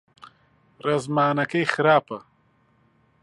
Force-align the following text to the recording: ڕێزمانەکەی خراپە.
ڕێزمانەکەی 0.85 1.71
خراپە. 1.73 2.17